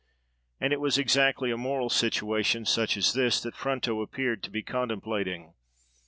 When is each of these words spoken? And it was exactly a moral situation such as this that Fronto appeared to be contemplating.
And 0.59 0.73
it 0.73 0.81
was 0.81 0.97
exactly 0.97 1.51
a 1.51 1.57
moral 1.57 1.87
situation 1.91 2.65
such 2.65 2.97
as 2.97 3.13
this 3.13 3.39
that 3.41 3.55
Fronto 3.55 4.01
appeared 4.01 4.41
to 4.41 4.49
be 4.49 4.63
contemplating. 4.63 5.53